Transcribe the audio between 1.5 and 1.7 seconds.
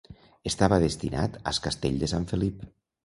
as